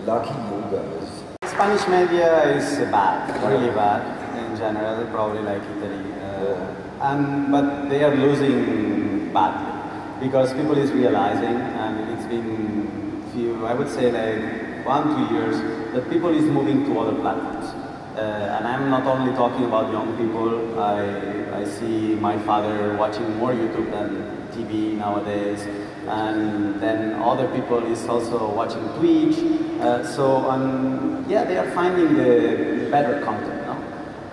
[0.04, 1.50] Lucky you guys.
[1.50, 4.02] Spanish media is bad, really bad
[4.36, 6.12] in general, probably like Italy.
[6.20, 13.64] Uh, and, but they are losing badly because people is realizing, and it's been few,
[13.64, 15.56] I would say like one, two years,
[15.94, 17.81] that people is moving to other platforms.
[18.22, 23.36] Uh, and I'm not only talking about young people, I, I see my father watching
[23.36, 24.10] more YouTube than
[24.54, 25.62] TV nowadays,
[26.06, 29.38] and then other people is also watching Twitch.
[29.80, 33.62] Uh, so um, yeah, they are finding the better content?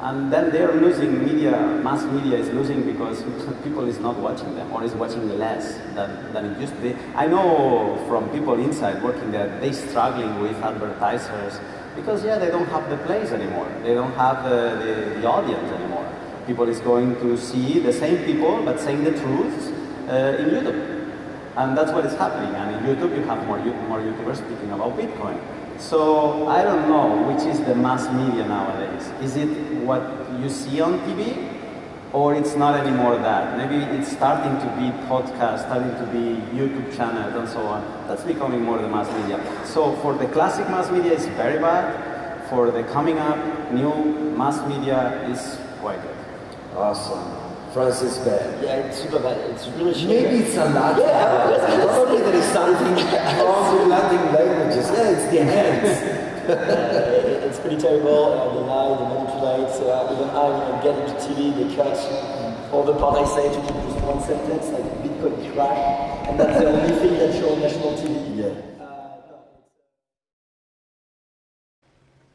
[0.01, 1.51] And then they are losing media,
[1.83, 3.21] mass media is losing because
[3.63, 6.95] people is not watching them or is watching less than, than it used to be.
[7.15, 11.59] I know from people inside working there, they struggling with advertisers
[11.95, 13.67] because yeah, they don't have the place anymore.
[13.83, 16.07] They don't have the, the, the audience anymore.
[16.47, 19.73] People is going to see the same people but saying the truth
[20.07, 20.99] uh, in YouTube.
[21.55, 22.55] And that's what is happening.
[22.55, 25.39] And in YouTube, you have more, more YouTubers speaking about Bitcoin.
[25.77, 29.11] So I don't know which is the mass media nowadays.
[29.21, 29.49] Is it
[29.83, 30.01] what
[30.39, 31.58] you see on TV?
[32.11, 33.55] Or it's not anymore that.
[33.55, 37.83] Maybe it's starting to be podcast, starting to be YouTube channels and so on.
[38.07, 39.37] That's becoming more the mass media.
[39.65, 42.49] So for the classic mass media, it's very bad.
[42.49, 43.37] For the coming up,
[43.71, 43.93] new
[44.35, 46.17] mass media is quite good.
[46.75, 47.39] Awesome.
[47.73, 48.63] France is bad.
[48.63, 49.37] Yeah, it's super bad.
[49.51, 50.07] It's really shitty.
[50.07, 51.05] Maybe it's a Latin.
[51.05, 52.95] Yeah, Probably there is something
[53.45, 54.89] wrong with Latin languages.
[54.89, 56.49] Yeah, it's the hands.
[56.49, 58.33] uh, it's pretty terrible.
[58.33, 59.28] Uh, they lie, they
[60.19, 61.95] Uh, I get into TV, they cut
[62.73, 66.59] all the part I say to keep just one sentence, like Bitcoin crash, and that's
[66.59, 68.35] the only thing that show on national TV.
[68.37, 68.53] Yeah.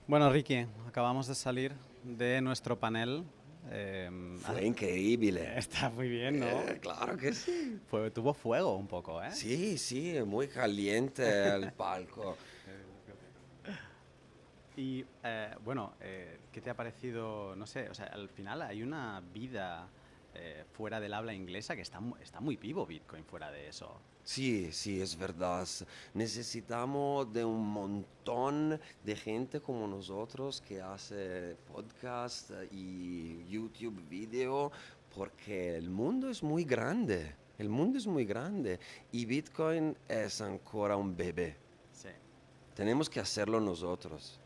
[0.06, 3.24] Bueno, Ricky, acabamos de salir de nuestro panel.
[3.70, 5.52] eh, Fue increíble.
[5.58, 6.46] Está muy bien, ¿no?
[6.46, 7.78] Eh, claro que sí.
[7.90, 9.30] Fue, tuvo fuego un poco, ¿eh?
[9.32, 12.36] Sí, sí, muy caliente el palco.
[14.76, 17.54] Y eh, bueno, eh, ¿qué te ha parecido?
[17.54, 19.88] No sé, o sea, al final hay una vida
[20.34, 24.00] eh, fuera del habla inglesa que está, está muy vivo Bitcoin fuera de eso.
[24.24, 25.68] Sí, sí, es verdad.
[26.14, 34.72] Necesitamos de un montón de gente como nosotros que hace podcast y YouTube video
[35.14, 37.37] porque el mundo es muy grande.
[37.58, 38.80] El mundo es muy grande
[39.12, 41.56] y Bitcoin es ancora un bebé.
[41.92, 42.08] Sí.
[42.74, 44.40] Tenemos que hacerlo nosotros.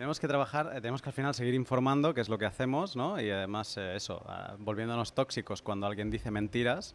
[0.00, 2.96] Tenemos que trabajar, eh, tenemos que al final seguir informando, que es lo que hacemos,
[2.96, 3.20] ¿no?
[3.20, 6.94] Y además eh, eso, ah, volviéndonos tóxicos cuando alguien dice mentiras.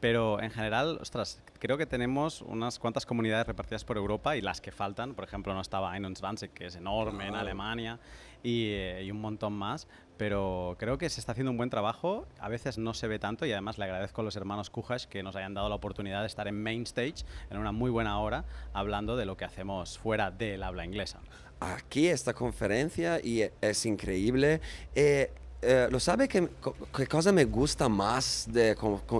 [0.00, 4.62] Pero en general, ostras, creo que tenemos unas cuantas comunidades repartidas por Europa y las
[4.62, 7.34] que faltan, por ejemplo, no estaba Einundzwanzig, que es enorme en.
[7.34, 7.98] Alemania,
[8.42, 12.26] y, eh, y un montón más, pero creo que se está haciendo un buen trabajo,
[12.38, 15.22] a veces no se ve tanto y además le agradezco a los hermanos Kujash que
[15.22, 18.46] nos hayan dado la oportunidad de estar en Main Stage en una muy buena hora
[18.72, 21.20] hablando de lo que hacemos fuera del habla inglesa.
[21.60, 24.60] Aquí esta conferencia y es increíble.
[24.94, 25.30] Eh,
[25.62, 26.48] eh, ¿Lo sabe qué,
[26.96, 28.74] qué cosa me gusta más de,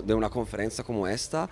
[0.04, 1.48] de una conferencia como esta?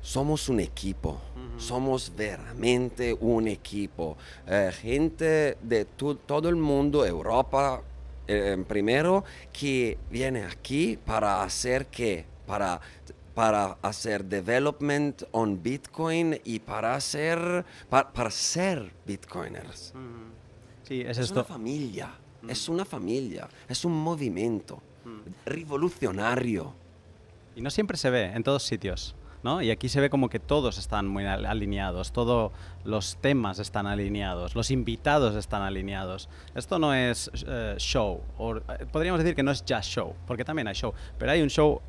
[0.00, 1.20] Somos un equipo,
[1.58, 4.16] somos veramente un equipo.
[4.48, 7.82] Eh, gente de todo el mundo, Europa
[8.26, 12.24] eh, primero, que viene aquí para hacer qué?
[12.46, 12.80] Para,
[13.34, 19.94] para hacer development on Bitcoin y para hacer, pa- para ser Bitcoiners.
[20.82, 21.34] Sí, es Es esto.
[21.40, 22.10] una familia,
[22.48, 24.82] es una familia, es un movimiento
[25.46, 26.74] revolucionario.
[27.56, 29.60] Y no siempre se ve en todos sitios, ¿no?
[29.62, 32.52] Y aquí se ve como que todos están muy al- alineados, todos
[32.84, 36.28] los temas están alineados, los invitados están alineados.
[36.54, 40.44] Esto no es eh, show, o eh, podríamos decir que no es just show, porque
[40.44, 41.80] también hay show, pero hay un show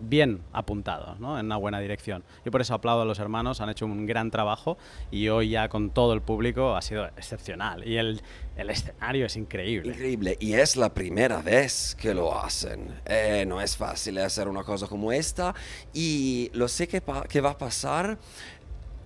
[0.00, 1.38] bien apuntado, ¿no?
[1.38, 2.24] En una buena dirección.
[2.44, 4.78] Y por eso aplaudo a los hermanos, han hecho un gran trabajo
[5.10, 7.86] y hoy ya con todo el público ha sido excepcional.
[7.86, 8.20] Y el,
[8.56, 9.90] el escenario es increíble.
[9.90, 10.36] Increíble.
[10.40, 13.00] Y es la primera vez que lo hacen.
[13.04, 15.54] Eh, no es fácil hacer una cosa como esta.
[15.92, 18.18] Y lo sé que, que va a pasar.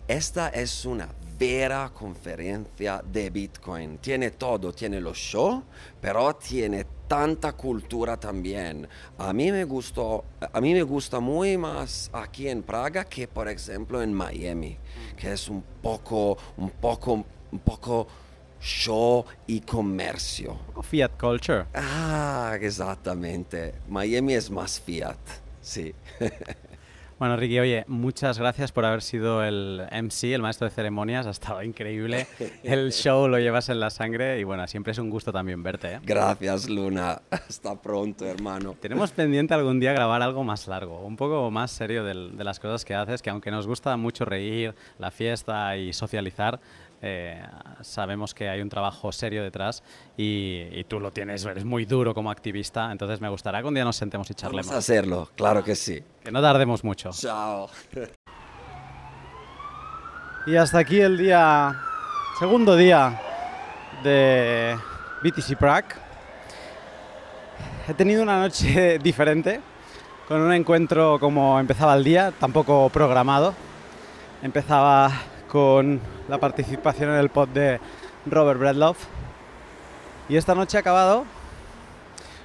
[0.08, 3.98] Esta es una vera conferencia de Bitcoin.
[3.98, 5.62] Tiene todo, tiene los shows,
[6.00, 8.88] pero tiene tanta cultura también.
[9.18, 13.48] A mí me gustó, a mí me gusta muy más aquí en Praga que por
[13.48, 14.78] ejemplo en Miami,
[15.14, 17.22] que es un poco, un poco,
[17.52, 18.06] un poco
[18.62, 20.58] show y comercio.
[20.82, 21.66] Fiat culture.
[21.74, 23.74] Ah, exactamente.
[23.90, 25.18] Miami es más fiat,
[25.60, 25.94] sí.
[27.22, 31.24] Bueno, Ricky, oye, muchas gracias por haber sido el MC, el maestro de ceremonias.
[31.28, 32.26] Ha estado increíble.
[32.64, 35.92] El show lo llevas en la sangre y bueno, siempre es un gusto también verte.
[35.92, 36.00] ¿eh?
[36.02, 37.22] Gracias, Luna.
[37.30, 38.74] Hasta pronto, hermano.
[38.80, 42.84] Tenemos pendiente algún día grabar algo más largo, un poco más serio de las cosas
[42.84, 46.58] que haces, que aunque nos gusta mucho reír, la fiesta y socializar,
[47.02, 47.42] eh,
[47.80, 49.82] sabemos que hay un trabajo serio detrás
[50.16, 53.74] y, y tú lo tienes, eres muy duro como activista, entonces me gustaría que un
[53.74, 54.66] día nos sentemos y charlemos.
[54.66, 56.02] Vamos a hacerlo, claro que sí.
[56.22, 57.10] Que no tardemos mucho.
[57.12, 57.68] Chao.
[60.44, 61.72] Y hasta aquí el día,
[62.36, 63.20] segundo día
[64.02, 64.76] de
[65.22, 65.86] BTC Prague.
[67.86, 69.60] He tenido una noche diferente,
[70.26, 73.54] con un encuentro como empezaba el día, tampoco programado.
[74.42, 75.12] Empezaba
[75.48, 76.00] con
[76.32, 77.78] la participación en el pod de
[78.24, 78.96] Robert Bredloff.
[80.30, 81.26] Y esta noche ha acabado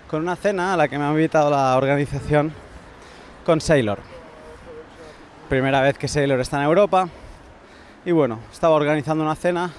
[0.10, 2.52] con una cena a la que me ha invitado la organización
[3.46, 4.00] con Sailor.
[5.48, 7.08] Primera vez que Sailor está en Europa.
[8.04, 9.72] Y bueno, estaba organizando una cena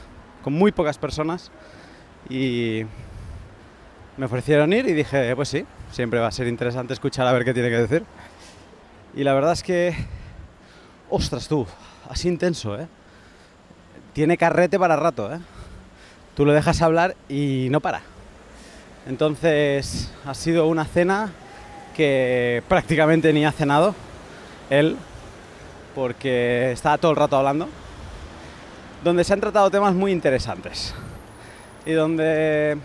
[0.42, 1.50] con muy pocas personas
[2.30, 2.86] y
[4.16, 7.44] me ofrecieron ir y dije, pues sí, siempre va a ser interesante escuchar a ver
[7.44, 8.04] qué tiene que decir.
[9.14, 9.94] Y la verdad es que,
[11.11, 11.66] ostras tú,
[12.09, 12.88] así intenso, ¿eh?
[14.18, 15.38] Tiene carrete para rato, ¿eh?
[16.34, 18.00] Tú lo dejas hablar y no para.
[19.06, 21.30] Entonces ha sido una cena
[21.94, 23.94] que prácticamente ni ha cenado
[24.70, 24.96] él,
[25.94, 27.68] porque estaba todo el rato hablando,
[29.04, 30.96] donde se han tratado temas muy interesantes
[31.86, 32.76] y donde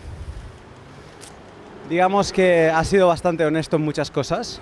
[1.89, 4.61] digamos que ha sido bastante honesto en muchas cosas.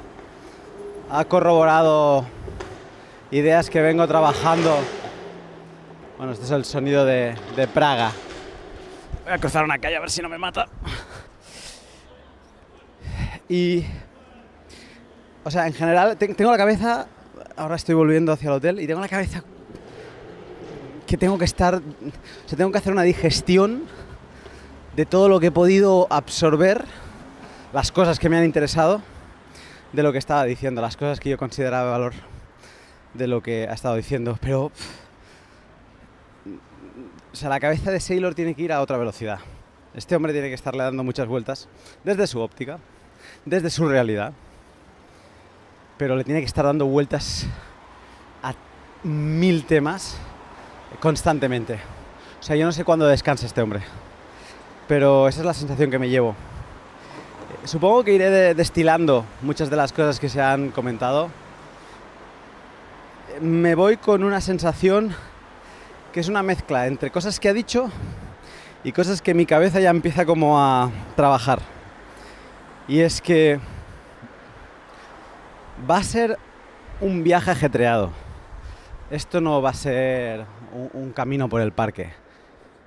[1.10, 2.24] Ha corroborado
[3.30, 5.01] ideas que vengo trabajando.
[6.22, 8.12] Bueno, este es el sonido de, de Praga.
[9.24, 10.68] Voy a cruzar una calle a ver si no me mata.
[13.50, 13.84] Y.
[15.44, 17.08] O sea, en general, te- tengo la cabeza.
[17.58, 19.44] Ahora estoy volviendo hacia el hotel y tengo la cabeza.
[21.08, 21.74] Que tengo que estar.
[21.78, 21.82] O
[22.48, 23.86] sea, tengo que hacer una digestión
[24.96, 26.86] de todo lo que he podido absorber,
[27.74, 29.02] las cosas que me han interesado,
[29.92, 32.14] de lo que estaba diciendo, las cosas que yo consideraba de valor
[33.16, 34.38] de lo que ha estado diciendo.
[34.40, 34.72] Pero.
[37.32, 39.40] O sea, la cabeza de Sailor tiene que ir a otra velocidad.
[39.94, 41.68] Este hombre tiene que estarle dando muchas vueltas
[42.04, 42.80] desde su óptica,
[43.46, 44.34] desde su realidad,
[45.98, 47.46] pero le tiene que estar dando vueltas
[48.44, 48.54] a
[49.04, 50.18] mil temas
[51.00, 51.80] constantemente.
[52.40, 53.82] O sea, yo no sé cuándo descansa este hombre,
[54.88, 56.32] pero esa es la sensación que me llevo.
[57.64, 61.30] Eh, Supongo que iré de- destilando muchas de las cosas que se han comentado.
[63.36, 65.14] Eh, Me voy con una sensación
[66.12, 67.90] que es una mezcla entre cosas que ha dicho
[68.84, 71.60] y cosas que mi cabeza ya empieza como a trabajar.
[72.88, 73.60] Y es que
[75.90, 76.38] va a ser
[77.00, 78.12] un viaje ajetreado.
[79.10, 82.12] Esto no va a ser un, un camino por el parque,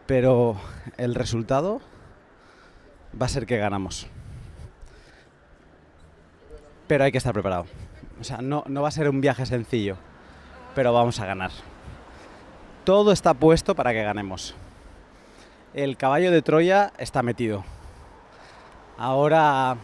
[0.07, 0.57] pero
[0.97, 1.81] el resultado
[3.21, 4.07] va a ser que ganamos.
[6.87, 7.67] Pero hay que estar preparado.
[8.21, 9.97] O sea, no, no va a ser un viaje sencillo,
[10.75, 11.51] pero vamos a ganar.
[12.85, 14.55] Todo está puesto para que ganemos.
[15.73, 17.65] El caballo de Troya está metido.
[18.99, 19.79] Ahora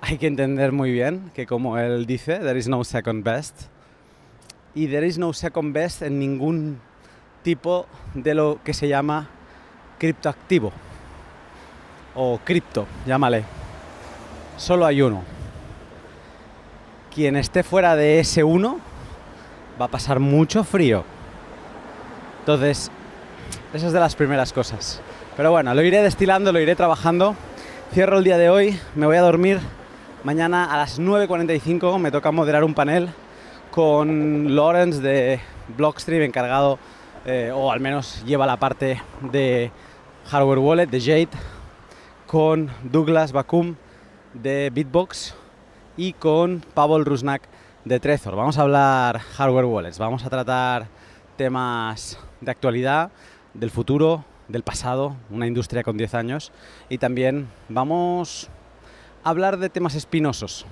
[0.00, 3.68] hay que entender muy bien que como él dice, there is no second best.
[4.74, 6.80] Y there is no second best en ningún
[7.44, 9.28] tipo de lo que se llama
[9.98, 10.72] criptoactivo.
[12.16, 13.44] O cripto, llámale.
[14.56, 15.22] Solo hay uno.
[17.14, 18.80] Quien esté fuera de ese uno
[19.80, 21.04] va a pasar mucho frío.
[22.52, 22.90] Entonces,
[23.72, 25.00] esa es de las primeras cosas.
[25.36, 27.36] Pero bueno, lo iré destilando, lo iré trabajando.
[27.94, 29.60] Cierro el día de hoy, me voy a dormir.
[30.24, 33.08] Mañana a las 9.45 me toca moderar un panel
[33.70, 35.38] con Lawrence de
[35.76, 36.80] Blockstream, encargado,
[37.24, 39.70] eh, o al menos lleva la parte de
[40.26, 41.28] Hardware Wallet, de Jade,
[42.26, 43.76] con Douglas Bakum
[44.34, 45.36] de Bitbox
[45.96, 47.42] y con Pavel Rusnak
[47.84, 48.34] de Trezor.
[48.34, 50.88] Vamos a hablar hardware wallets, vamos a tratar
[51.36, 53.10] temas de actualidad,
[53.54, 56.52] del futuro, del pasado, una industria con 10 años
[56.88, 58.48] y también vamos
[59.24, 60.66] a hablar de temas espinosos.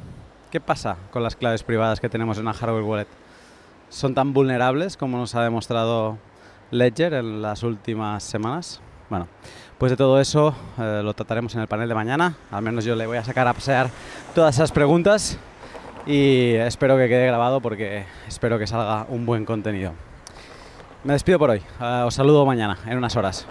[0.50, 3.08] ¿Qué pasa con las claves privadas que tenemos en una hardware wallet?
[3.90, 6.18] ¿Son tan vulnerables como nos ha demostrado
[6.70, 8.80] Ledger en las últimas semanas?
[9.10, 9.28] Bueno,
[9.78, 12.36] pues de todo eso eh, lo trataremos en el panel de mañana.
[12.50, 13.90] Al menos yo le voy a sacar a pasear
[14.34, 15.38] todas esas preguntas
[16.06, 19.92] y espero que quede grabado porque espero que salga un buen contenido.
[21.04, 21.62] Me despido por hoy.
[21.80, 23.46] Eh, os saludo mañana, en unas horas.